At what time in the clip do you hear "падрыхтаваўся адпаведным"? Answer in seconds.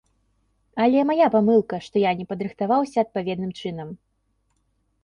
2.33-3.51